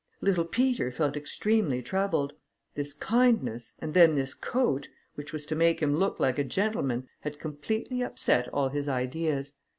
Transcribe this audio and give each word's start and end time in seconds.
Little 0.19 0.45
Peter 0.45 0.89
felt 0.89 1.15
extremely 1.15 1.83
troubled; 1.83 2.33
this 2.73 2.91
kindness, 2.91 3.75
and 3.77 3.93
then 3.93 4.15
this 4.15 4.33
coat, 4.33 4.87
which 5.13 5.31
was 5.31 5.45
to 5.45 5.55
make 5.55 5.79
him 5.79 5.95
look 5.95 6.19
like 6.19 6.39
a 6.39 6.43
gentleman, 6.43 7.07
had 7.19 7.37
completely 7.39 8.01
upset 8.01 8.47
all 8.51 8.69
his 8.69 8.89
ideas. 8.89 9.57